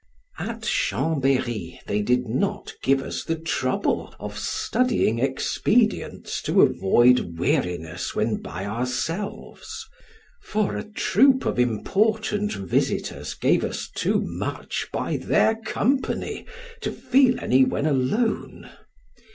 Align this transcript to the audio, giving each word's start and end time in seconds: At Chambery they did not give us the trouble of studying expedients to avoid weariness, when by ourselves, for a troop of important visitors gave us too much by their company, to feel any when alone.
At 0.39 0.63
Chambery 0.63 1.79
they 1.85 2.01
did 2.01 2.25
not 2.27 2.73
give 2.81 3.03
us 3.03 3.23
the 3.23 3.35
trouble 3.35 4.15
of 4.19 4.35
studying 4.35 5.19
expedients 5.19 6.41
to 6.41 6.63
avoid 6.63 7.37
weariness, 7.37 8.15
when 8.15 8.37
by 8.37 8.65
ourselves, 8.65 9.85
for 10.41 10.75
a 10.75 10.85
troop 10.89 11.45
of 11.45 11.59
important 11.59 12.51
visitors 12.53 13.35
gave 13.35 13.63
us 13.63 13.91
too 13.93 14.19
much 14.25 14.87
by 14.91 15.17
their 15.17 15.53
company, 15.53 16.47
to 16.79 16.91
feel 16.91 17.39
any 17.39 17.63
when 17.63 17.85
alone. 17.85 18.71